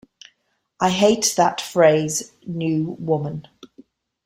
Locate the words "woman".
2.97-3.47